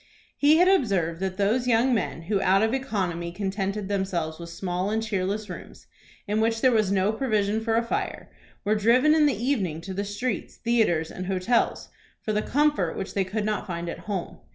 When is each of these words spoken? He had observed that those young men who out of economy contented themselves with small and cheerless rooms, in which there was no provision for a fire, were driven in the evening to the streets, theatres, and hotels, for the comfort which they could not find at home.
He 0.35 0.57
had 0.57 0.67
observed 0.67 1.19
that 1.19 1.37
those 1.37 1.67
young 1.67 1.93
men 1.93 2.23
who 2.23 2.41
out 2.41 2.63
of 2.63 2.73
economy 2.73 3.31
contented 3.31 3.87
themselves 3.87 4.39
with 4.39 4.49
small 4.49 4.89
and 4.89 5.03
cheerless 5.03 5.47
rooms, 5.47 5.85
in 6.27 6.41
which 6.41 6.61
there 6.61 6.71
was 6.71 6.91
no 6.91 7.11
provision 7.13 7.61
for 7.63 7.75
a 7.75 7.83
fire, 7.83 8.31
were 8.65 8.73
driven 8.73 9.13
in 9.13 9.27
the 9.27 9.37
evening 9.37 9.79
to 9.81 9.93
the 9.93 10.03
streets, 10.03 10.55
theatres, 10.55 11.11
and 11.11 11.27
hotels, 11.27 11.89
for 12.19 12.33
the 12.33 12.41
comfort 12.41 12.97
which 12.97 13.13
they 13.13 13.23
could 13.23 13.45
not 13.45 13.67
find 13.67 13.87
at 13.89 13.99
home. 14.09 14.39